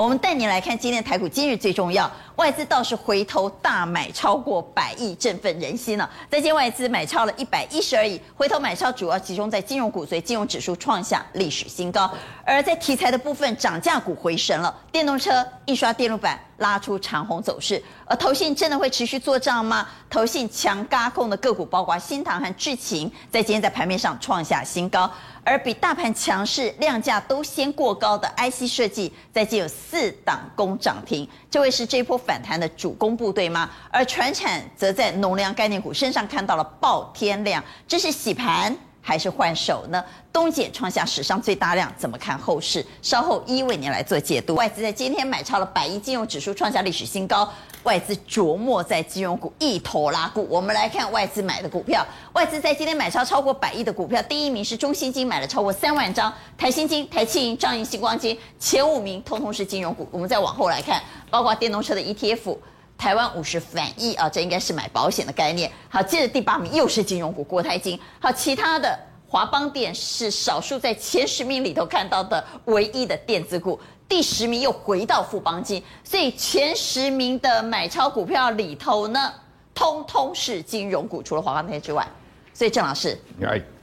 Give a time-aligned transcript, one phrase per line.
[0.00, 6.08] 我们带你来看今天的台股，今日最重要，外资倒是回头大买超过百亿，振奋人心了。
[6.30, 12.10] 在今外资买超了一百一十二亿，回头买超主要集中在金融股，所以金融指数创下历史新高。
[12.42, 17.80] 而在题材的部分，涨价股回神了，电动车、印刷电路板拉出长红走势。
[18.06, 19.86] 而投信真的会持续做账吗？
[20.08, 25.08] 投信强轧空的个股，包括新唐和智勤，在今天在盘面上创下新高。
[25.42, 33.68] 而比大盘强势、量价都先过高的 IC 设计，在今有四档攻涨停，这位是这波反弹的主攻部队吗？
[33.90, 40.04] 而船产则在农粮概念股身上看到了爆天量，这是洗盘还是换手呢？
[40.32, 42.84] 东碱创下史上最大量，怎么看后市？
[43.02, 44.54] 稍后一一为您来做解读。
[44.54, 47.48] 外资在今天买超了百亿，金融指数创下历史新高。
[47.84, 52.06] 外资琢磨在金融股一头拉股，我们来看外资买的股票。
[52.34, 60.06] 外资在今天买超超过百亿的股票，第一名是中信金，买了超过三万张；台新金、台企银、彰银、新光金，前五名通通是金融股。
[60.10, 62.54] 我们再往后来看，包括电动车的 ETF，
[63.00, 65.72] 台湾五十反一啊，这应该是买保险的概念。
[65.88, 67.98] 好，接着第八名又是金融股，国泰金。
[68.20, 68.94] 好，其他的
[69.26, 73.80] 华邦电是少数在前十名里头看到的唯一的电子股。
[74.06, 79.32] 第十名又回到富邦金，所以前十名的买超股票里头呢，
[79.74, 82.06] 通通是金融股，除了华邦电之外。
[82.52, 83.18] 所以郑老师，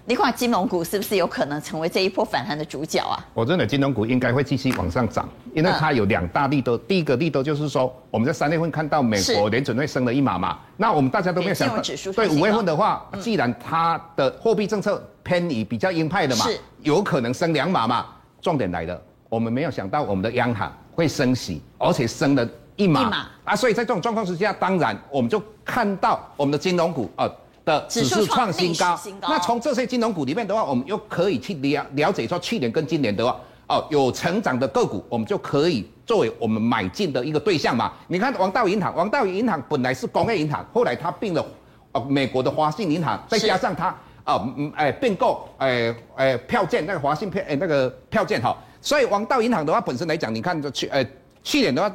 [0.09, 3.19] 你看金融股是不是有可能成为这一波反弹的主角啊？
[3.33, 6.77] 我认为金融股应该会继续往上涨，因为它有两大利多。
[6.77, 11.81] 第一个利多就是说，我们在三月份看到美国联准会升了一码嘛，那我们大家都没有想到，
[12.14, 16.45] 对五月份的话，既然它的货币政策偏移比较鹰派的嘛，
[16.83, 18.05] 有可能升两码嘛，
[18.42, 19.02] 重点来了。
[19.27, 23.53] 我们没有想到我们的央行会升息，而且升了一码，一码啊！
[23.58, 27.30] 所以在这种状况之下，当然我们就看到我们的金融股啊
[27.67, 28.97] 的指数创新高。
[29.21, 33.37] 那从这些金融股里面的话，我们又可以去了了解说，去年跟今年的话，
[33.67, 37.92] 哦，有成长的个股，我们就可以作为我们买进的一个对象嘛。
[38.08, 41.45] 你看王道银行，王道银行本来是工业银行，后来它并了
[41.92, 43.87] 呃美国的华信银行，再加上它
[44.23, 48.55] 啊嗯哎并购哎哎票券那个华信票哎那个票券哈。
[48.80, 51.05] 所以王道银行的话，本身来讲，你看这去呃
[51.43, 51.93] 去年的话，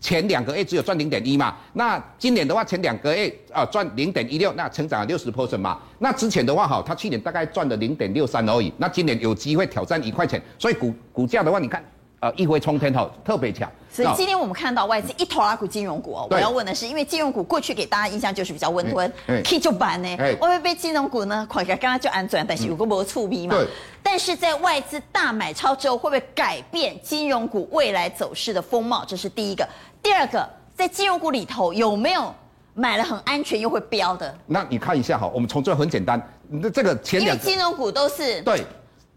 [0.00, 5.78] 前两个月只有赚零点一嘛，那今年的话前两个月啊赚零点一六，那成长了六十 percent 嘛。
[5.98, 11.84] 那之前的话哈，他去年大概赚了零点六三而已，那今年有机会挑战一块钱，所以股股价的话，你看。
[12.20, 13.66] 啊，一飞冲天哈，特别强。
[13.92, 16.28] 所以今天我们看到外资一头拉股金融股哦。
[16.30, 19.12] 我要问的是，因为金融股过去给大家印象就是比较温吞
[19.44, 20.16] ，K 就板呢。
[20.16, 21.44] 会不会被金融股呢？
[21.50, 23.56] 快刚刚就安转，但是有个没触逼嘛。
[24.02, 29.04] 但是在外资大买超之后，会不会改变金融股未来走势的风貌？
[29.04, 29.68] 这是第一个。
[30.00, 32.32] 第二个，在金融股里头有没有
[32.74, 34.32] 买了很安全又会飙的？
[34.46, 38.64] 那你看一下哈，我们从这很简单，那这个前两因为金融股都是对。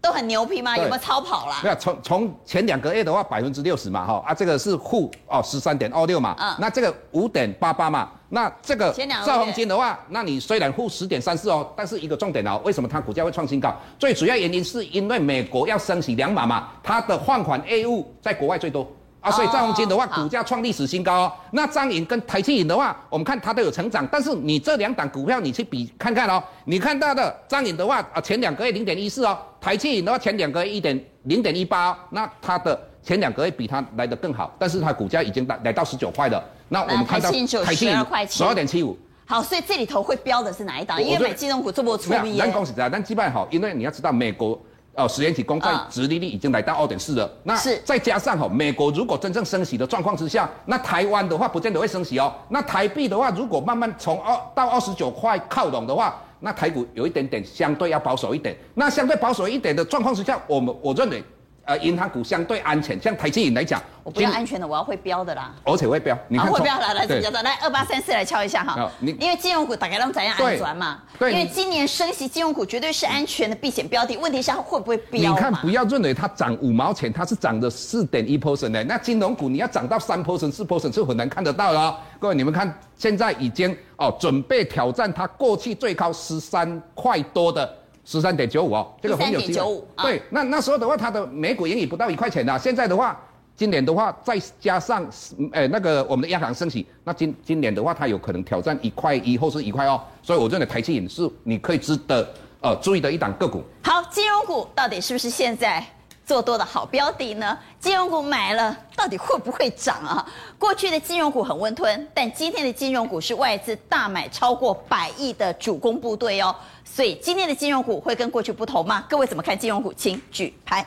[0.04, 0.76] 都很牛皮吗？
[0.76, 1.60] 有没有超跑啦？
[1.62, 8.92] 没有，从从前两个月的话，百分之六十嘛，哈啊，这个是负哦十三点二六嘛，嗯，那这个五点八八嘛，那这个
[9.24, 13.74] 兆丰金的话，那你虽然负十点三四哦，但是一个重点哦，为什么它股价会创新高？
[13.98, 18.86] 最主要原因是因为美国要升息两码嘛，它的放款业务在国外最多。
[19.24, 21.32] 啊，所以兆丰金的话，股价创历史新高哦。
[21.52, 26.42] 那张颖跟台企银的话，我们看它都有成长，但是你这两档股票你去比看看哦。
[26.66, 36.44] 你看到的张颖的话，啊，前两个月零点一四哦，台企银的话前两个月一点零点一八，那它的前两个月比它来的更好，但是它股价已经来来到十九块了。
[36.68, 37.32] 那我们看到台
[37.74, 38.94] 企银十二点七五。
[39.24, 41.02] 好，所以这里头会标的是哪一档？
[41.02, 42.36] 因为买金融股这么出名。
[42.36, 44.60] 咱恭喜在，但基本好，因为你要知道美国。
[44.96, 47.30] 哦，十年期公债殖利率已经来到二点四了。
[47.42, 52.32] 那再加上哈，美国如果真正升息的状况之下，那台湾的话不见得会升息哦。
[52.48, 58.56] 那台币的话，如果慢慢从二到二十九块靠拢的话，那台股有一点点相对要保守一点。
[58.74, 61.22] 那相对保守一点的状况之下，我们我认为。
[61.66, 67.42] 呃，银行股相对安全，像台积电来讲，我不要安全的，我要会标的啦，而且会标，你看会标来来怎么的？
[67.42, 70.98] 来二八三四来敲一下哈，因为金融股大概让怎样安全嘛？
[71.18, 74.14] 对，因为今年升息，金融股绝对是安全的避险标的。
[74.18, 75.32] 问题是它会不会标？
[75.32, 78.84] 你看，不要认为它涨五毛钱，它是涨的四点一 percent 的。
[78.84, 81.96] 那金融股你要涨到三 percent、四 percent 是很难看得到的哦。
[82.18, 87.74] 各位，你们看，现在已经哦准备挑战它过去最高十三块多的。
[88.04, 89.82] 十三点九五哦，这个很有机会。
[90.02, 92.58] 对，那那时候的话，它的每股盈余不到一块钱的。
[92.58, 93.18] 现在的话，
[93.56, 95.06] 今年的话再加上，
[95.52, 100.00] 呃那个我们的央行升息，那今今年的话，它有可能挑战一块一或是一块二。
[100.22, 102.28] 所以我认为台积影是你可以值得
[102.60, 103.62] 呃注意的一档个股。
[103.82, 105.84] 好，金融股到底是不是现在？
[106.26, 107.56] 做多的好标的呢？
[107.78, 110.26] 金融股买了，到底会不会涨啊？
[110.58, 116.54] 过去的金融股很温吞，但今天的金融股是外资大买超过百亿的主攻部队哦。
[116.84, 119.04] 所以今天的金融股会跟过去不同吗？
[119.08, 119.92] 各位怎么看金融股？
[119.92, 120.86] 请举牌。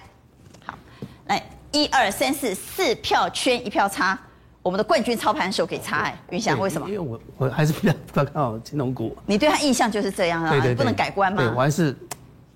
[0.66, 0.78] 好，
[1.28, 1.44] 来。
[1.74, 4.18] 一二三四四票圈一票差，
[4.64, 6.88] 我们的冠军操盘手给差哎，云翔为什么？
[6.88, 9.16] 因为我我还是比较看好金融股。
[9.26, 11.44] 你对他印象就是这样啊，对对对，不能改观吗？
[11.44, 11.96] 对，我还是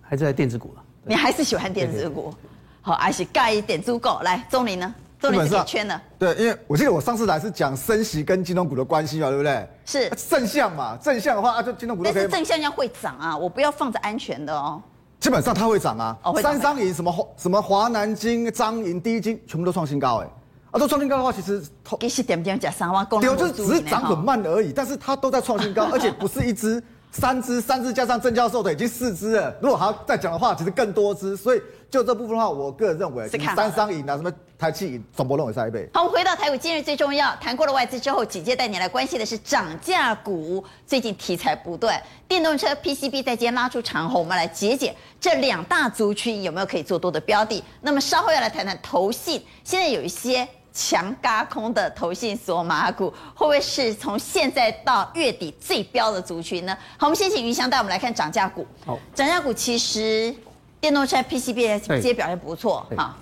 [0.01, 0.83] 还是在电子股了。
[1.03, 2.33] 你还是喜欢电子股？
[2.81, 4.19] 好，还是盖一点足够。
[4.23, 4.93] 来，钟林呢？
[5.19, 6.01] 钟林是圈的。
[6.17, 9.67] 对，因为我记得我上次来是讲升息跟金融股的关系嘛，对不对？
[9.85, 12.21] 是正向嘛，正向的话啊，就金融股都可以。
[12.23, 14.81] 但是正向要会涨啊，我不要放着安全的哦。
[15.19, 20.27] 基本上它会涨啊，哦、三商银什么什么华南金、张银、第一金，全部都创新高哎，
[20.71, 21.63] 啊，都创新高的话，其实
[21.99, 35.89] 其实点点讲三万，对，就是只是涨很慢而已，但是它都在创新高， 而且不是一支、三只、三只加上郑教授的已经四只了，如果还要再讲的话，其实更多只，所以就这部分的话，我个人认为，三商银啊，什么台企银，总不认为下一倍。
[35.93, 44.95] 好，我们回到台股，今日最重要，谈过了外资之后，紧接带你来关心的是涨价股，最近题材不断，电动车 PCB 在今天拉出长红，我们来解解。
[45.19, 47.61] 这两大族群有没有可以做多的标的？
[47.81, 56.77] 那么稍后要来谈谈投信，现在有一些强嘎空的投信索马股，会不会是从现在到月底最标的族群呢？
[56.97, 58.65] 好，我们先请云翔带我们来看涨价股。
[58.85, 60.33] 好，涨价股其实
[60.79, 63.17] 电动车 PCB 这些表现不错哈。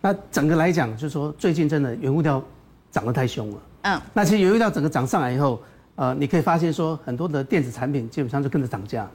[0.00, 2.42] 那整个来讲，就是说最近真的原物料
[2.90, 3.56] 涨得太凶了。
[3.82, 5.60] 嗯，那其实原物料整个涨上来以后，
[5.94, 9.08] 呃，你可以发现说很多的电子产品基本上就跟着涨价。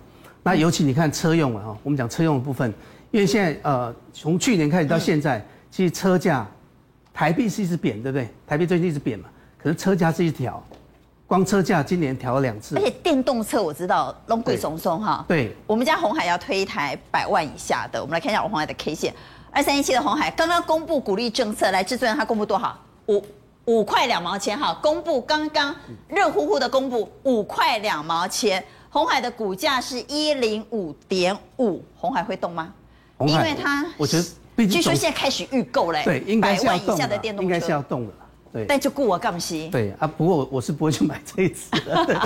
[0.43, 2.71] 那尤其你看车用了哈，我们讲车用的部分，
[3.11, 6.47] 因为现在呃从去年开始到现在，其实车价
[7.15, 8.29] 台币是一直贬，对不对？
[8.45, 10.61] 台币最近一直贬嘛，可是车价是一直调，
[11.25, 12.75] 光车价今年调了两次。
[12.75, 19.13] 而且电动车我知道龙鬼松松哈，对，我们家红海要推一台百万以下的，我们来看一下红海的 K 线，
[19.49, 22.77] 二三一七的红海刚刚公布鼓励政策，来制作人他公布多少？
[23.07, 23.25] 五
[23.63, 25.73] 五块两毛钱哈，公布刚刚
[26.09, 28.63] 热乎乎的公布五块两毛钱。
[28.89, 32.73] 红海的股价是一零五点五，红海会动吗？
[33.21, 34.25] 因为它，我觉得，
[34.57, 38.13] 据说现在开始预购嘞，对，应该是要动的，应该是要动的，
[38.53, 38.65] 对。
[38.65, 39.69] 但就顾我干西。
[39.69, 42.21] 对啊，不过我是不会去买这一支的。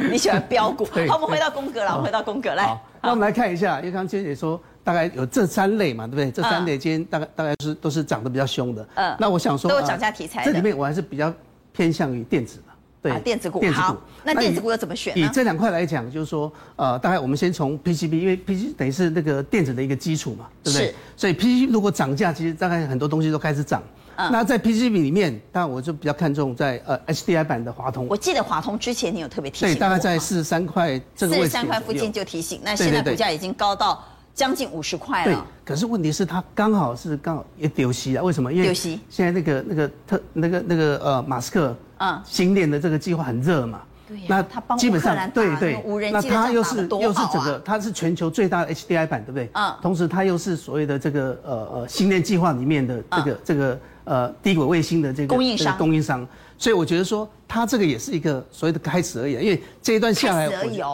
[0.08, 0.84] 你喜欢标股？
[1.08, 2.78] 好，我们回到宫格了，我们回到宫格来。
[3.02, 6.30] 那我们来看一下，因为刚刚娟姐说大概有这三类嘛，对不对？
[6.30, 8.88] 这三类今天大概大概是都是涨得比较凶的。
[8.94, 9.16] 嗯。
[9.18, 10.44] 那我想说，都有涨价题材。
[10.44, 11.32] 这里面我还是比较
[11.72, 12.60] 偏向于电子。
[13.00, 13.96] 对，电子股好。
[14.24, 15.24] 那电子股要怎么选呢？
[15.24, 20.88] 以这两块来讲，就是说，呃，大概我们先从 PCB，因为 PCB 等于是那个电子的一个基础嘛，对不对？
[20.88, 20.94] 是。
[21.16, 23.82] 所以 PCB 如果涨价，其实大概很多东西都开始涨。
[24.16, 24.30] 嗯。
[24.32, 28.06] 那在 PCB 里面，当然我就比较看重在呃 HDI 版的华通。
[28.08, 29.68] 我记得华通之前你有特别提醒。
[29.68, 31.44] 对，大概在四十三块这个位置。
[31.44, 34.04] 四十三块附近就提醒，那现在股价已经高到
[34.38, 35.34] 将近五十块了。
[35.34, 35.36] 对。
[35.64, 38.22] 可是问题是它刚好是刚好也丢息啊？
[38.22, 38.50] 为什么？
[38.50, 41.76] 因为现在那个那个特那个那个呃马斯克。
[42.00, 45.82] 嗯，星链的这个计划很热嘛，对呀，那基本上对对，
[46.12, 49.50] 那它又是又是整个，它是全球最大的 HDI 版，对不对？
[49.54, 56.24] 嗯，同时它又是所谓的这个呃呃星链计划里面的这个这个呃低轨卫星的这个供应商供应商，
[56.56, 60.48] 所以我觉得说它这个也是一个所谓的开始而已，因为这一段下来，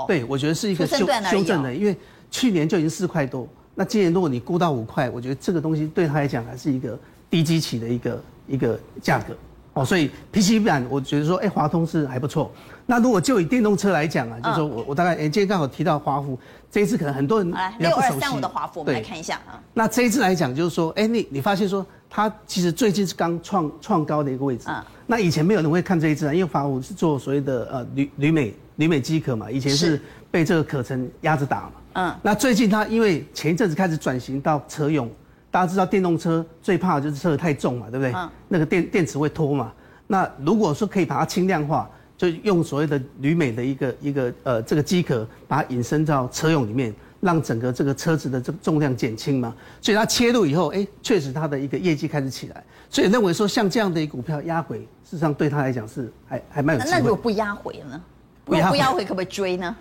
[0.07, 1.95] 对，我觉得是一个修修正的，因为
[2.35, 6.99] 去年就已经四块多，那今年如果你估到五块，我觉得这个东西对他来讲还是一个
[7.31, 9.37] 低基期的一个一个价格。
[9.75, 12.51] 哦，所以 PCB 板，我觉得说，哎，华通是还不错。
[12.87, 16.37] 那如果就以电动车来讲啊，就是说我我大概，哎，今天刚好提到华孚，
[16.73, 19.63] 这一次可能很多人六二三五的华孚，我们来看一下啊。
[19.73, 24.65] 那这一次来讲，就是说，哎，你你发现说，它其实最近是刚创创高的一个位置。
[24.69, 24.83] 嗯。
[25.07, 31.73] 那以前没有人会看这一只啊，因为华孚是做所谓的呃铝铝镁铝镁机壳嘛，以前是被这个壳层压着打嘛。
[31.95, 32.15] 嗯。
[32.23, 35.11] 那最近它因为前一阵子开始转型到车用。
[35.51, 38.13] 大家知道电动车最怕的就是车太重嘛，对不对？
[38.13, 38.29] 嗯。
[38.49, 39.73] 那个电电池会拖嘛。
[40.07, 49.55] 那如果说可以把它轻量化，就用所谓的铝镁的一个一个呃这个机壳，把它引申到车用里面，让整个这个车子的这个重量减轻嘛。
[49.81, 52.65] 所以它切入以后，哎，确实它的一个业绩开始起来。
[52.91, 56.85] 所以认为说像这样的一股票压回，事实上对他来讲是还还蛮有。
[56.85, 58.03] 那如果不压回呢？
[58.45, 59.75] 不压回可不可以追呢？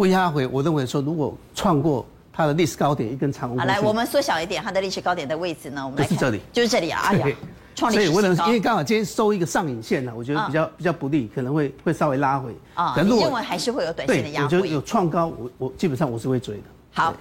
[0.00, 2.06] 不压回，我认为说如果创过。
[2.32, 3.58] 它的历史高点一根长红。
[3.58, 5.84] 好，来，我们缩小一点它的历史高点的位置呢？
[5.84, 7.02] 我们来看，就是这里，就是这里啊！
[7.04, 7.26] 哎呀，
[7.74, 8.12] 创历史高。
[8.14, 12.56] 所以为，因为刚好今天收一个上影线呢，我觉得比较比较不利，可能会会稍微拉回。
[12.72, 14.44] 啊，你认为还是会有短线的压回？
[14.44, 16.62] 我觉得有创高，我我基本上我是会追的。
[16.92, 17.12] 好，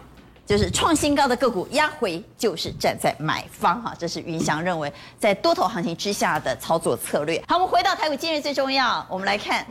[0.46, 7.44] 就是创新高的个股压回，就是站在买方哈，这是云翔认为在多头行情之下的操作策略。
[7.46, 9.66] 好，我们回到台股，今日最重要，我们来看，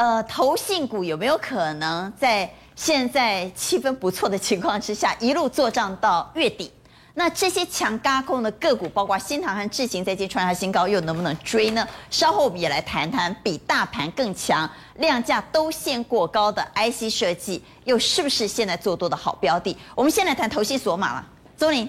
[0.00, 2.50] 呃，投信股有没有可能在？
[2.74, 6.72] 现在气氛不错的情况之下，一路做账到月底，
[7.12, 11.86] 那这些强嘎空的个股，包括新唐和智行，在今天创下新高，又能不能追呢？
[12.08, 19.76] 稍后我们也来谈谈，比大盘更强、量价都现过高的 IC 设计，又是不是现在做多的好标的？
[19.94, 21.26] 我们先来谈投信索马了，
[21.58, 21.86] 钟林，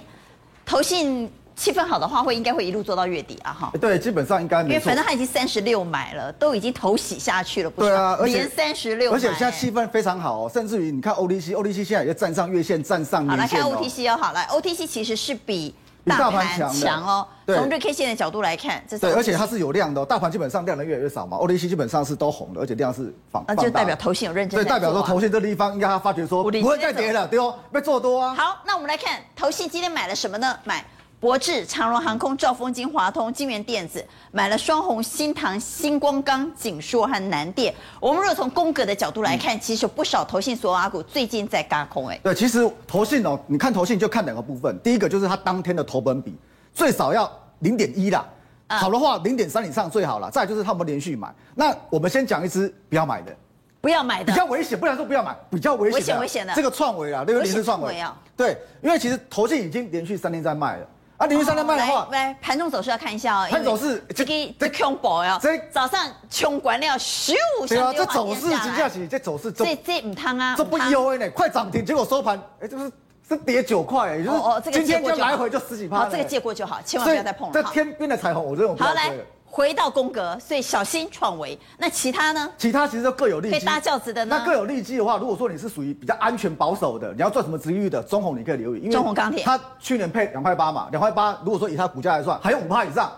[0.66, 3.72] 投信气氛好的话，会应该会一路做到月底啊，哈。
[3.80, 4.62] 对，基本上应该。
[4.64, 7.90] 因为反正他已经三十六买了，都已经头洗下去了，不是？
[7.90, 13.62] 对啊，连三十六，而且现在气氛非常好哦，甚至于你看 OTC，OTC 现在也站上月线，站上年线。
[13.62, 15.76] 好，来看 OTC 哦，好，来 OTC 其实是比。
[16.04, 28.34] 大盘强哦，从日 K 线的角度来看，这是对，而且它是有量的，大盘基本上量的越来越少嘛，OTC 基本上是都红的，而且量是放，那就代表头线有认真，对，代表说头线这地方应该他发觉说不会再跌了，对哦，被做多啊。
[28.34, 30.58] 好，那我们来看投信今天买了什么呢？
[30.64, 30.84] 买。
[31.22, 37.72] 博智、长荣航空、兆丰金、华通、金源电子买了双红、新唐、星光钢、锦硕和南电。
[38.00, 42.20] 我们如果从宫格的角度来看，嗯、其实有不少投信所有阿股最近在轧空哎。
[42.24, 46.36] 对，其实投信哦，你看投信就看两个部分，第一个就是它当天的投本比
[46.74, 48.28] 最少要零点一啦，
[48.68, 50.32] 好的话零点三以上最好了。
[50.32, 51.32] 再就是他们连续买。
[51.54, 53.32] 那我们先讲一支不要买的，
[53.80, 57.44] 不要买的，比较危险，不然说不要买，比较危险，危险危险的这个创维啊，对不对？
[57.48, 60.88] 连续创维啊，对，因为其实投信已经连续三天在卖了。
[61.22, 63.48] 啊，连续三天卖的话，来盘中走势要看一下哦。
[63.52, 65.38] 盘走势，这个这恐怖哦。
[65.40, 72.92] 这早上冲关了十五对啊，这走势真正是这走势，这这唔汤啊，这不优呢，快涨停，结果收盘，哎，就是
[73.30, 75.98] 是跌九块，也就是今天就来回就十几趴。
[75.98, 77.54] 好，这个借过就好，千万不要再碰了。
[77.54, 79.12] 这天边的彩虹，我这种好来。
[79.52, 81.60] 回到宫格，所以小心创维。
[81.78, 82.50] 那其他呢？
[82.58, 83.60] 其他其实都各有利基。
[83.60, 84.38] 可以搭轿子的呢？
[84.40, 93.12] 那各有利基的话，如果说你是属于比较安全保守的，你要赚什么殖利率的，中红你可以留意，因为中红钢铁，它去年配两块八嘛，两块八，如果说以它股价来算，还有五趴以上。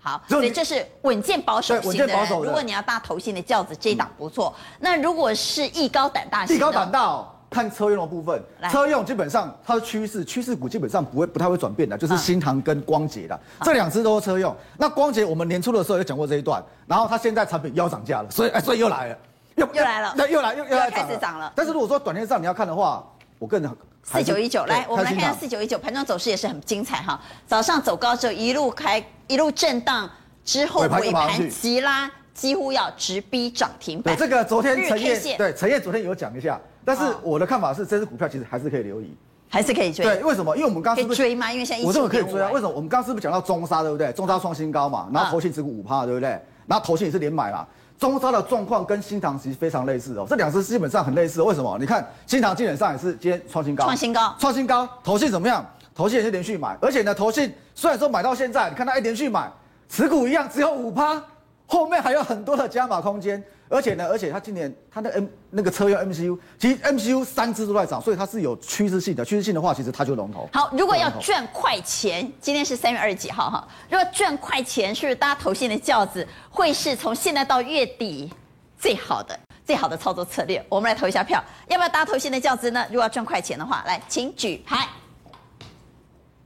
[0.00, 1.88] 好，所以这是稳健保守型的。
[1.88, 2.44] 稳健保守。
[2.44, 4.54] 如果你要搭头型的轿子，这一档不错。
[4.56, 7.26] 嗯、那如果是艺高胆大型的，艺高胆大哦。
[7.50, 14.54] 看车用的部分，车用基本上它的趋势，趋势股基本上不会不太会转变的，就是新唐跟光捷的这两只都是车用。
[14.76, 19.18] 那光捷我们年初的时候有讲过这一段，然后它现在产品要涨价了，所以哎，所以又来了，
[19.56, 21.50] 又又来了，那又来又又来开始涨了。
[21.56, 23.02] 但是如果说短线上你要看的话，
[23.38, 23.70] 我个人
[24.02, 30.08] 四九一九来，我们来看下四九一九盘中走势也是很精彩哈，早上走高之后一路开一路震荡
[30.44, 34.14] 之后尾盘急拉，几乎要直逼涨停板。
[34.14, 36.60] 对，这个昨天陈烨对陈烨昨天有讲一下。
[36.88, 39.14] 但是我的看法是，这支股票其实还是可以留意，
[39.50, 40.02] 还是可以追。
[40.02, 40.56] 对，为什么？
[40.56, 41.52] 因为我们刚刚是不是追吗？
[41.52, 42.50] 因为现在我认为可以追啊。
[42.50, 42.70] 为什么？
[42.70, 44.10] 我们刚刚是不是讲到中沙，对不对？
[44.12, 46.30] 中沙创新高嘛，然后投信持股五趴，对不对？
[46.66, 47.66] 然后投信也是连买嘛。
[47.98, 51.42] 中沙的状况跟新塘其实非常类似哦，这两只基本上很类似。
[51.42, 51.76] 为什么？
[51.78, 54.88] 你看新塘基本上也是今天创新高，创新高，创新高。
[55.04, 55.62] 投信怎么样？
[55.94, 59.50] 投信也是连续买，而且呢，投信虽然说买到现在，你看它一连续买，
[59.90, 61.22] 持股一样只有五趴，
[61.66, 63.44] 后面还有很多的加码空间。
[63.68, 69.24] 而且呢，而且它今年它的 M 那个车用 MCU，其实 MCU 三只都在涨，所以它是有趋势性的。
[69.24, 70.48] 趋势性的话，其实它就龙头。
[70.52, 73.68] 好，如果要赚快钱，今天是三月二十几号哈。
[73.90, 78.32] 如果赚快钱，是不是搭投信的轿子，会是从现在到月底
[78.78, 80.64] 最好的最好的操作策略？
[80.68, 82.86] 我们来投一下票，要不要搭投信的轿子呢？
[82.88, 84.88] 如果要赚快钱的话，来，请举牌。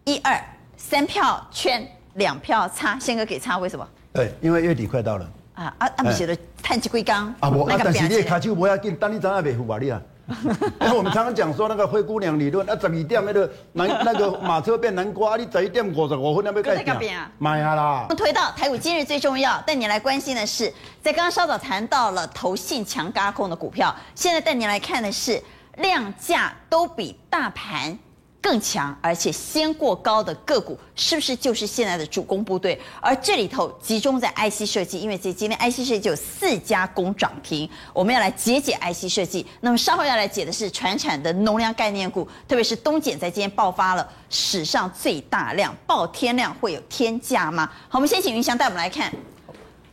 [0.05, 0.45] 一二
[0.77, 3.89] 三票圈，两票叉，宪哥给叉，为什么？
[4.13, 5.31] 对，因为月底快到了。
[5.55, 5.91] 啊啊！
[5.97, 10.01] 阿米写的碳基龟缸啊，无啊，但是你的卡丘不要紧，等你怎样维护吧你啊？
[10.81, 17.21] 因为我们常常讲说那个灰姑娘理论，啊，十二点那个南那个马车变南瓜，你十一点五十五分要不要改变？
[17.39, 18.07] 买下啦！
[18.17, 25.43] 推到台股今日最重要，带你来关心的是，在刚刚稍早谈到了投信强轧空的股票，现在带你来看的是
[25.79, 27.99] 量价都比大盘。
[28.43, 32.79] 更强，而且先过高的个股，是不是就是现在的主攻部队？
[33.01, 39.47] 而这里头集中在 IC 设计，因为这今天 IC 设计有四家攻涨停，我们要来解解 IC 设计。
[39.61, 47.71] 那么稍后要来解的是传产的农粮概念股，特别是东碱在今天爆发了史上最大量，爆天量会有天价吗？
[47.89, 49.13] 好，我们先请云翔带我们来看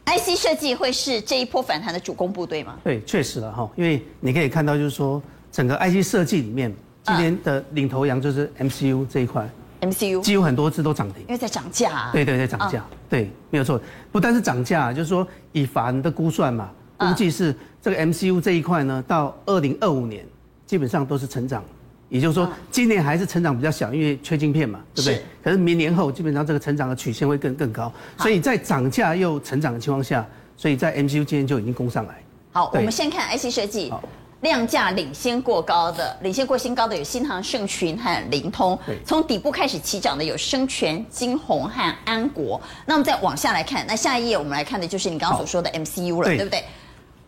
[0.08, 2.80] ，IC 设计会是这一波反弹的主攻部队吗？
[2.84, 6.76] 对，确实了哈，因为你可以看到，就是说整个 IC 设计里面。
[7.10, 9.50] 今天的领头羊就是 MCU 这一块
[9.82, 12.10] ，MCU 几乎很多次都涨停，因为在涨价啊。
[12.14, 13.82] 对对对，涨价，对，没有错。
[14.12, 20.24] 不但是涨价，就是说以法人的估算嘛，估计是这个 MCU 这一块呢，到二零二五年
[20.68, 21.64] 基本上都是成长，
[22.10, 25.24] 也就是说今年还是成长比较小，因为缺晶片嘛，对不对？
[25.44, 30.24] 可是明年后基本上这个成长的曲线会更更高，所以在涨价又成长的情况下，
[30.56, 32.16] 所以在 MCU 今天就已经攻上来。
[32.52, 33.94] 好，我们先看 IC 设计。
[34.42, 38.78] 量价领先过高的，领先过新高的有新航、盛群和灵通。
[39.06, 42.60] 从底部开始起涨的有生全、金鸿和安国。
[42.86, 46.64] 那么再往下来看，那下一页我们来看的就是你刚刚所说的 MCU 了，对，对不对？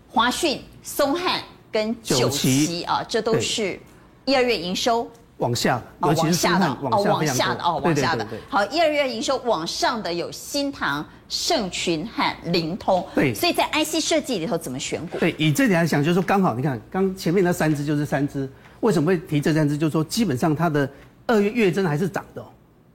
[0.10, 1.42] 华讯、松汉
[1.72, 3.80] 跟九旗啊，这都是
[4.26, 5.10] 一二月营收。
[5.38, 8.28] 往下，哦，往下的，哦，往下的，哦，往下的。
[8.48, 13.04] 好，一二月营收往上的有新唐、盛群和灵通。
[13.16, 15.18] 对，所以在 IC 设计里头怎么选股？
[15.18, 18.48] 对，以这点来讲，就是说刚好，你看刚前面那三只就是三只，
[18.82, 19.78] 为什么会提这三只？
[19.78, 20.88] 就是说基本上它的
[21.26, 22.46] 二月月增还是涨的，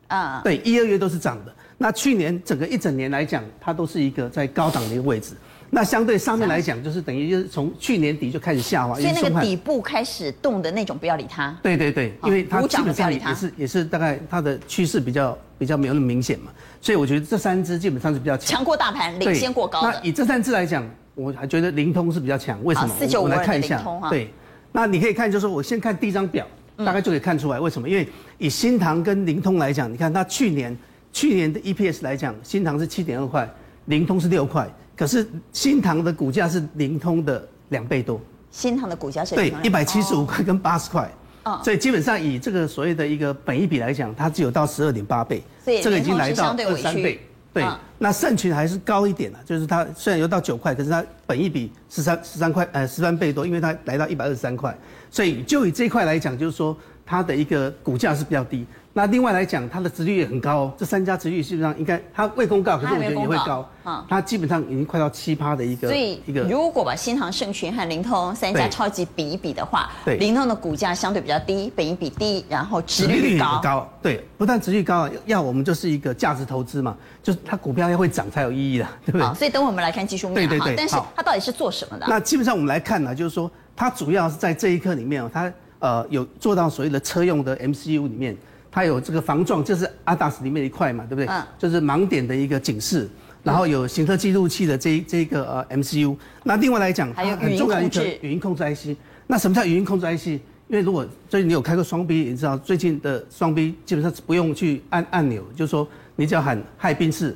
[0.08, 1.54] 啊，对，一二月都是涨的。
[1.78, 5.34] 那去年整个一整年来讲，它都是一个在高档的一个位置。
[5.76, 11.54] 那相对上面来讲，就是等于就是从去年底就开始下滑，所以那个底部开始动的那种，不要理它。
[11.62, 19.92] 对对对，因为它基本上也是也是大概它的趋势比较比较没有那么明显嘛，所以我觉得这三只基本上是比较强，强过大盘，领先过高的。
[19.92, 20.82] 那以这三只来讲，
[21.14, 22.94] 我还觉得灵通是比较强，为什么？
[22.98, 23.84] 四九五来看一下。
[24.08, 24.32] 对，
[24.72, 26.46] 那你可以看，就是我先看第一张表，
[26.78, 27.86] 大概就可以看出来为什么？
[27.86, 30.74] 因为以新塘跟灵通来讲，你看它去年
[31.12, 33.46] 去年的 EPS 来讲，新塘是七点二块，
[33.84, 34.66] 灵通是六块。
[34.96, 38.18] 可是新塘的股价是灵通的两倍多，
[38.50, 41.10] 新塘的股价是对一百七十五块跟八十块，
[41.44, 47.20] 哦，所以基本上以这个所谓的一个本益比来讲，它只有到十二点八倍，这个已经来到二三倍，
[47.52, 47.62] 对，
[47.98, 54.76] 那盛群还是高一点了，就是它虽然有到九块，可是它本益比十三十三块呃十三倍多，因为它来到一百二十三块，
[55.10, 56.74] 所以就以这一块来讲，就是说
[57.04, 58.66] 它的一个股价是比较低。
[58.96, 60.72] 那另外来讲，它的殖率也很高哦。
[60.78, 63.68] 这三家殖率基本上应该它未公告，可是我觉得也会高。
[63.84, 65.86] 啊，它基本上已经快到七趴的一个。
[65.86, 73.60] 所以一个如果把新航、盛群和灵通三家超级比一比的话，对，灵通的股价相对比较低，本益比低，然后殖利率高。
[73.62, 79.34] 高，对，不但殖率高，要我们就是一个价值投资嘛，就是它股票要会涨才有意义的， 对不对？
[79.34, 80.48] 所以等我们来看技术面。
[80.48, 80.74] 对对对。
[80.74, 82.06] 但是它到底是做什么的？
[82.08, 88.34] 那基本上我们来看呢，就是说它主要是在这一刻里面哦，它呃有做到所谓的车用的 MCU 里面。
[88.76, 91.26] 它有这个防撞，就是 ADAS 里面的一块嘛，对不对？
[91.28, 91.42] 嗯。
[91.58, 93.08] 就是盲点的一个警示，
[93.42, 96.14] 然后有行车记录器的这这个呃 MCU。
[96.44, 98.94] 那另外来讲，还有很重要一个语音控制 IC。
[99.26, 100.26] 那什么叫语音控制 IC？
[100.68, 107.34] 因为如果最近你有开过双 B，你知道最近的双 B 基本上是不用去按按钮，就是说你只要喊嗨宾士，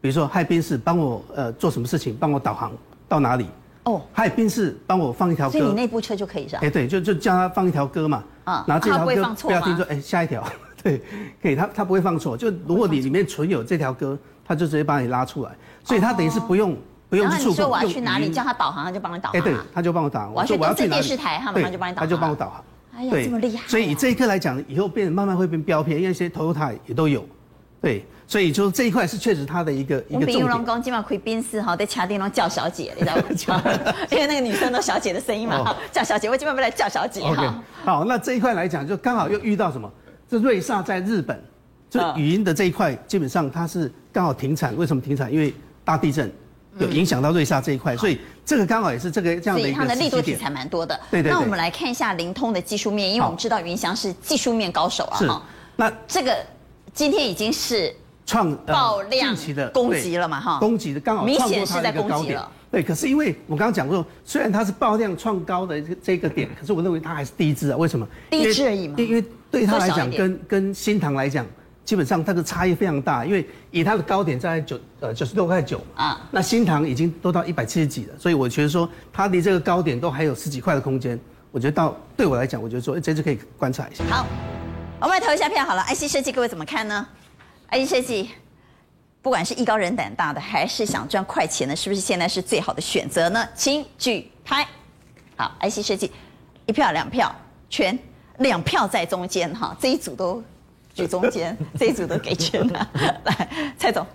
[0.00, 2.72] 比如说嗨宾士帮我呃做什么事情，帮我导航
[3.06, 3.44] 到哪里。
[3.84, 4.00] 哦。
[4.10, 5.58] 嗨宾士帮我放一条歌。
[5.58, 6.60] 所以你那部车就可以是吧？
[6.62, 8.24] 哎，对，就就叫他放一条歌嘛。
[8.44, 10.44] 啊，然后这条歌不要听说，哎，下一条，
[10.82, 11.00] 对，
[11.42, 12.36] 可以，他他不会放错。
[12.36, 15.50] 就如果你里面存有这条歌，他就直接把你拉出来，
[15.84, 16.76] 所以他等于是不用
[17.08, 17.50] 不用触控。
[17.50, 19.40] 你说我要去哪里，叫他导航，他就帮你导航。
[19.40, 20.32] 哎，对，他就帮我导航。
[20.34, 22.08] 我说我要去电视台，他马上就帮你导航。
[22.08, 22.64] 他就帮我导航。
[22.94, 23.66] 哎呀，这么厉害！
[23.68, 27.24] 所以以这一刻来讲，以后变慢慢会变标配，因为一些 Toyota 也都有。
[27.80, 30.02] 对，所以就是这一块是确实它的一个。
[30.08, 33.06] 我比如龙工今晚可以宾士哈，在卡丁龙叫小姐，你知
[33.46, 33.62] 道吗？
[34.10, 37.62] 因为那个女生都小姐的声音嘛，叫小姐，我今晚不来叫小姐哈。
[37.84, 39.90] 好，那这一块来讲，就刚好又遇到什么？
[40.30, 41.38] 这瑞萨在日本，
[41.90, 44.74] 就语音的这一块基本上它是刚好停产。
[44.76, 45.30] 为什么停产？
[45.30, 45.52] 因为
[45.84, 46.32] 大地震
[46.78, 49.78] 有影响到瑞萨这一块，所以这个刚好也是这个这样的一个。
[49.78, 50.98] 它的利多题材蛮多的。
[51.10, 51.30] 对对。
[51.30, 55.18] 那我们来看一下灵通的技术面，因为我们知道云翔是技术面高手啊。
[55.18, 55.28] 是。
[55.76, 56.34] 那这个。
[56.94, 57.90] 今天已经是
[58.32, 60.40] 创爆量的攻击了嘛？
[60.40, 62.50] 哈，攻击的刚好明显是在攻击了。
[62.70, 67.76] 对，可是因为我刚刚讲过，虽然它是爆量创高的这个点，可是我认为它还是低质啊。
[67.76, 68.08] 为什么？
[68.30, 68.94] 低质而已嘛。
[68.96, 71.44] 因为对它来讲，跟跟新塘来讲，
[71.84, 73.26] 基本上它的差异非常大。
[73.26, 81.20] 因为以它的高点在九呃九十六块九啊，那新塘已经都到一百七十几了，所以我觉得说它离这个高点都还有十几块的空间。
[81.50, 84.02] 我觉得到对我来讲，我觉得说这次可以观察一下。
[84.08, 84.24] 好。
[84.98, 87.04] 我们来投一下票好了，IC 设计各位怎么看呢
[87.72, 88.30] ？IC 设计，
[89.22, 93.48] 不管是艺高人胆大的，还是想赚快钱的，是不是现在是最好的选择呢？
[93.54, 94.66] 请举牌。
[95.36, 96.12] 好，IC 设计，
[96.66, 97.34] 一票两票
[97.70, 97.98] 圈，
[98.38, 100.42] 两票在中间哈，这一组都
[100.94, 102.88] 举中间，这一组都给圈了。
[103.24, 104.06] 来，蔡总，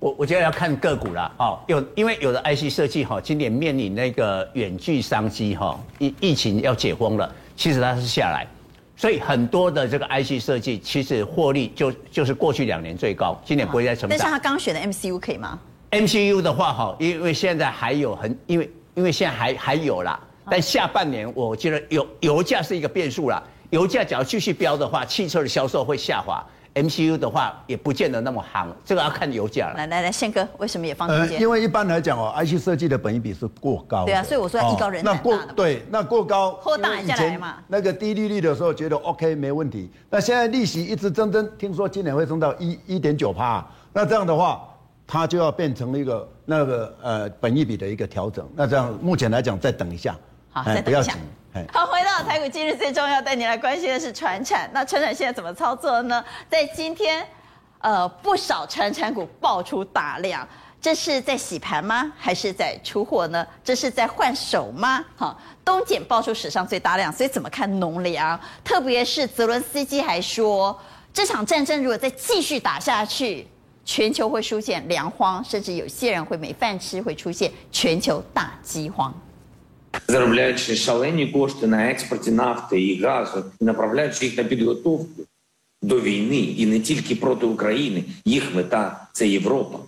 [0.00, 8.44] 我我觉得要看个股了哦，有因为有的 IC 设计哈，今年面临那个远距商机哈，疫疫情要解封了，其实它是下来。
[8.96, 14.16] 所以很多的这个 IC 设计，其实获利就就是过去两年最高，今年不会再成长。
[14.16, 15.58] 但是他刚选的 MCU 可以吗
[15.90, 26.44] ？MCU 的话，哈，因为现在还有很，因为因为现在还还有啦，但下半年我觉得油油价是一个变数啦，油价只要继续飙的话，汽车的销售会下滑。
[26.74, 29.74] MCU 的话也不见得那么行，这个要看油价了。
[29.74, 31.36] 来来来，宪哥，为什么也放中间？
[31.36, 34.04] 呃，因为一般来讲哦，IC 设计的本益比是过高。
[34.04, 35.36] 对啊，所以我说艺高人胆大的。
[35.36, 36.52] 那过对，那过高。
[36.54, 37.56] 扩大下来嘛。
[37.68, 44.68] 那个低利率的时候觉得 OK 没问题，那现在利息一直增增，听说今年会增到一一点九趴，那这样的话，
[45.06, 48.48] 它就要变成一个那个呃本益比的一个调整。
[48.56, 50.16] 那这样目前来讲，再等一下。
[50.50, 51.14] 好，再等一下。
[51.72, 54.68] 好，回到台股，今日最重要带你来关心的是船产。
[54.72, 56.24] 那船产现在怎么操作呢？
[56.50, 57.26] 在今天。
[57.78, 60.48] 呃，不少传产股爆出大量，
[60.80, 62.10] 这是在洗盘吗？
[62.16, 63.46] 还是在出货呢？
[63.62, 65.04] 这是在换手吗？
[65.18, 68.40] 哈，东检爆出史上最大量，所以怎么看农粮？
[68.64, 70.74] 特别是泽伦斯基还说，
[71.12, 73.46] 这场战争如果再继续打下去，
[73.84, 79.12] 全球会出现粮荒，甚至有些人会没饭吃，会出现全球大饥荒。
[85.82, 88.04] До війни і не тільки проти України.
[88.24, 89.78] Їх мета це Європа.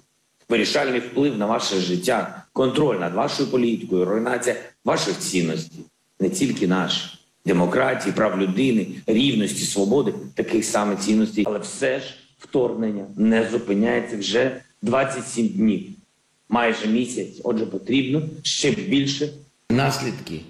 [0.49, 5.81] Вирішальний вплив на ваше життя, контроль над вашою політикою, руйнація ваших цінностей,
[6.21, 13.07] не тільки наш демократії, прав людини, рівності, свободи, таких саме цінностей, але все ж вторгнення
[13.17, 15.83] не зупиняється вже 27 днів,
[16.49, 17.41] майже місяць.
[17.45, 19.29] Отже, потрібно ще більше
[19.70, 20.42] наслідки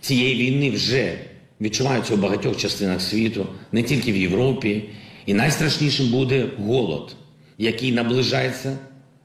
[0.00, 1.18] цієї війни вже
[1.60, 4.90] відчуваються у багатьох частинах світу, не тільки в Європі,
[5.26, 7.16] і найстрашнішим буде голод,
[7.58, 8.76] який наближається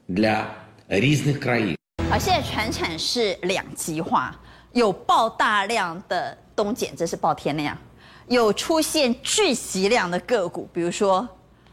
[0.08, 0.54] для
[0.88, 1.76] різних країн.
[2.10, 4.34] 啊，现在传产是两极化，
[4.72, 7.76] 有爆大量的东碱，这是爆天量，
[8.28, 11.26] 有出现巨息量的个股，比如说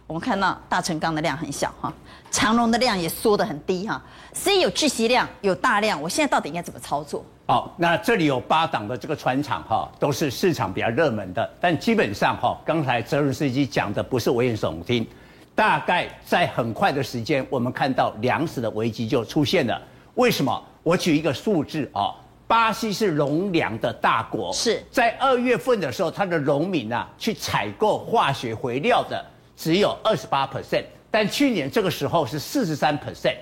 [0.08, 1.94] 我们看到大成钢的量很小哈，
[2.32, 4.02] 长荣的量也缩得很低哈，
[4.34, 7.26] 所以有巨息量，有大量，我现在到底应该怎么操作？
[7.47, 15.07] 好，那这里有八档的这个船厂哈，都是市场比较热门的，但基本上哈，刚才泽伦斯基讲的不是危言耸听。
[15.55, 19.81] 大概在很快的时间，我们看到粮食的危机就出现了。
[20.15, 20.65] 为什么？
[20.83, 29.23] 我举一个数字啊，巴西是农粮的大国，是在二月份的时候，它的农民啊去采购化学肥料的
[29.55, 33.37] 只有二十八 percent，但去年这个时候是四十三 percent，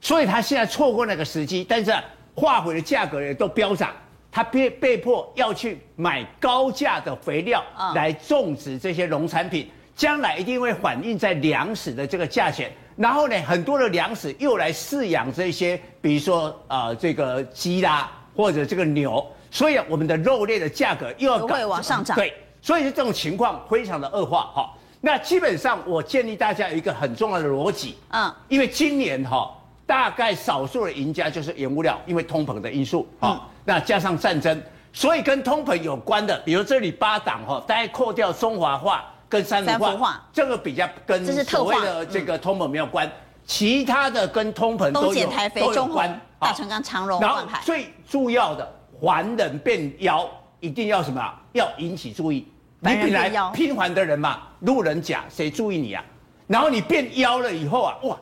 [0.00, 1.94] 所以他现在错过那个时机，但是
[2.34, 3.90] 化肥的价格也都飙涨，
[4.30, 7.62] 他被被迫要去买高价的肥料
[7.94, 9.70] 来种植这些农产品。
[9.94, 22.16] 将来一定会反映在粮食的这个价钱，然后呢，很多的粮食又来饲养这些，比如说呃这个鸡啦，或者这个牛，所以我们的肉类的价格又要会往上涨。
[22.16, 24.72] 对，所以这种情况非常的恶化哈。
[25.02, 29.54] 那基本上我建议大家有一个很重要的逻辑，嗯，因为今年哈
[29.86, 39.04] 大概少数的赢家就是原物料，因为通膨的因素啊，那加上战争，所以跟通膨有关的，比如这里八档哈，大概扣掉中华化。
[39.32, 43.12] 跟三氟化，化这个比较跟所谓的这个通膨没有关，嗯、
[43.46, 46.20] 其他的跟通膨都有台肥都有关。
[46.38, 50.28] 大成钢、长荣、然后最重要的，还人变妖，
[50.60, 51.34] 一定要什么？
[51.52, 52.46] 要引起注意。
[52.80, 56.04] 你本来平凡的人嘛，路人甲，谁注意你啊？
[56.46, 58.14] 然后你变妖了以后啊，哇，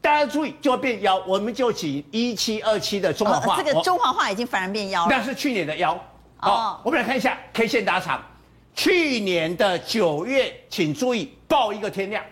[0.00, 1.22] 大家注意就会变妖。
[1.26, 5.08] 我们就举一七二七的中华化，哦，这个中华化已经反而变妖了。
[5.10, 5.92] 那是去年的妖。
[6.40, 8.22] 哦，哦我们来看一下 K 线打场。
[8.74, 12.22] 去年的九月，请注意，爆一个天量，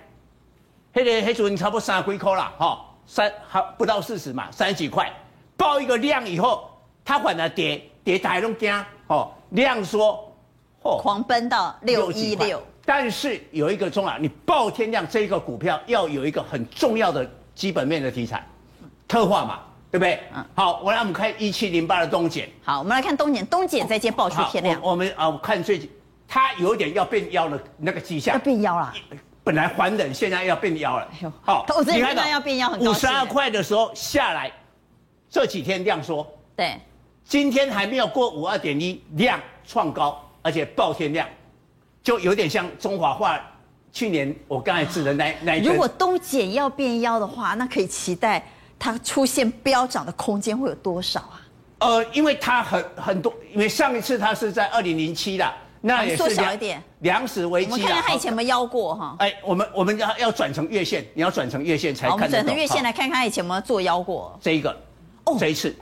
[0.92, 5.12] 黑的黑主你差不多三十几块了，哈，三还不到四十嘛，三十几块，
[5.56, 6.70] 爆一个量以后，
[7.04, 8.72] 它反而跌，跌大家都惊，
[9.08, 10.32] 哦，量缩，
[10.82, 18.46] 哦，狂奔到六一六，但是有一个重要，你爆天量这个股票要有一个很重要的基本面的题材，
[19.08, 20.20] 特化嘛，对不对？
[20.32, 25.90] 嗯，好，我来我们看一七零八的东碱，好，我们来看东碱，东碱在今天爆出天量，我，我们啊，我看最近。
[26.28, 28.92] 它有点要变妖的那个迹象，要变妖了。
[29.44, 31.08] 本来还冷，现在要变妖了。
[31.40, 34.50] 好，你看到要变妖，五十二块的时候下来，
[35.30, 36.26] 这几天量缩。
[36.56, 36.80] 对，
[37.24, 41.28] 今天还没有过五二点一，量创高，而且爆天量，
[42.02, 43.40] 就有点像中华化。
[43.96, 45.64] 去年我刚才指的那那一。
[45.64, 48.46] 如果东碱要变妖的话，那可以期待
[48.78, 51.40] 它出现飙涨的空间会有多少啊？
[51.78, 55.50] 呃，因为它很很多，因为上一次它是在二零零七的。
[55.80, 57.72] 那也是缩小一点，粮食危机。
[57.72, 59.16] 我们看看它以前有没有腰过哈？
[59.20, 62.26] 哎，我们我们要要转成月线，你要转成月线才看得懂。
[62.26, 64.38] 我们转成月线来看看它以前有没有做腰过。
[64.42, 64.76] 这一个，
[65.24, 65.74] 哦，这一次，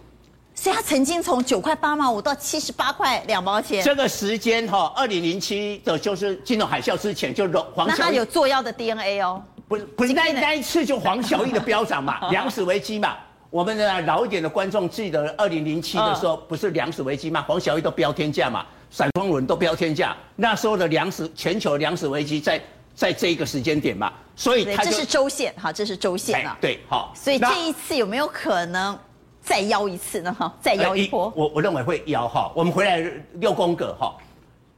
[0.54, 3.82] 所以它曾经从九块八毛五到七十八块两毛钱。
[3.82, 7.86] 这个时间哈，二零零七的就是金融海啸之前，就黄。
[7.88, 9.42] 那它有做药的 DNA 哦？
[9.66, 13.16] 不是不是，那那一次就黄小玉的 飙涨嘛，粮食危机嘛。
[13.50, 18.64] 我们的老一点的观众记得二零零七的时候，不是粮食危机嘛，黄小玉都飙天价嘛。
[18.90, 22.60] 闪光轮都飙天价，那时候的粮食全球粮食危机在
[22.94, 28.96] 在这一个时间点嘛，所以它这是周线哈，这是周线啊，对，好，所以这一次有没有可能
[29.44, 30.34] 再邀一次呢？
[30.36, 32.50] 哈，再邀一波，我我认为会邀哈。
[32.54, 32.98] 我们回来
[33.34, 34.16] 六宫格哈，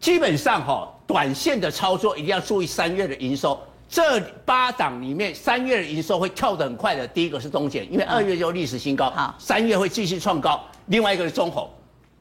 [0.00, 11.70] 基本上哈，短线的操作一定要注意三月的营收，这八档里面三月的营收会跳得很快的，第一个是东碱，因为二月就历史新高，好，三月会继续创高，另外一个是中红，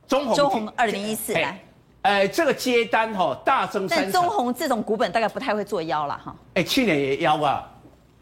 [0.08, 1.60] 中红，中红二零一四来。
[2.04, 4.04] 哎，这个接单哈、哦、大增三。
[4.04, 6.36] 但中红这种股本大概不太会做妖了哈。
[6.54, 7.68] 哎，去年也妖啊，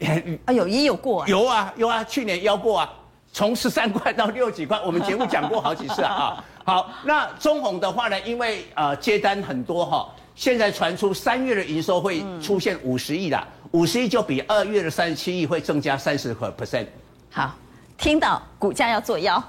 [0.46, 1.28] 哎呦也有过、啊。
[1.28, 2.90] 有啊有啊，去年妖过啊，
[3.34, 6.42] 从十三块到六几块，我们节目讲过好几次啊。
[6.64, 16.86] 好，那中鸿的话呢，因为呃接单很多哈，现在传出三月的营收会出现五十亿啦，五十亿就比二月的三十七亿会增加三十个 percent。
[17.32, 17.52] 好，
[17.98, 19.42] 听到股价要做妖，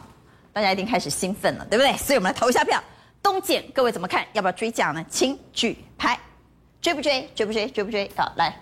[0.52, 1.96] 大家一定开始兴奋了，对不对？
[1.96, 2.84] 所以我们来投一下票。
[3.22, 4.26] 东碱，各位怎么看？
[4.34, 5.06] 要不要追价呢？
[5.08, 6.20] 请举牌。
[6.82, 7.30] 追不追？
[7.36, 7.68] 追不追？
[7.68, 8.10] 追不追？
[8.18, 8.56] 好，来，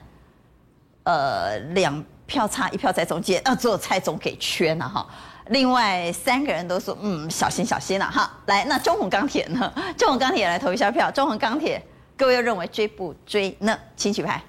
[1.03, 5.05] 呃，两票差一票在中间，那，只有蔡总给圈了哈。
[5.49, 8.31] 另外三个人都说，嗯，小心小心了哈。
[8.47, 9.71] 来，那中鸿钢铁呢？
[9.95, 11.11] 中鸿钢铁也来投一下票。
[11.11, 11.79] 中鸿钢铁，
[12.17, 13.77] 各位又认为追不追呢？
[13.95, 14.41] 请举牌。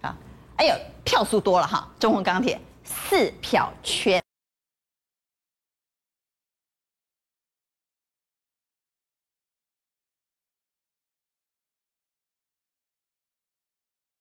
[0.00, 0.14] 好，
[0.56, 1.86] 哎呦，票数多了哈。
[1.98, 4.22] 中鸿钢铁四票圈。